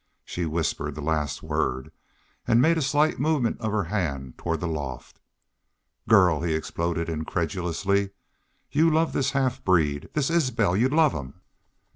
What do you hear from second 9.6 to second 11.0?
breed this ISBEL!... Y'u